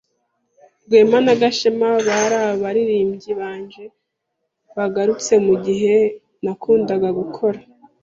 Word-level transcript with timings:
Rwema 0.85 1.17
na 1.25 1.33
Gashema 1.41 1.89
bari 2.07 2.37
abaririmbyi 2.51 3.31
banje 3.39 3.83
bagarutse 4.77 5.33
mugihe 5.45 5.95
nakundaga 6.43 7.09
gukora. 7.19 7.59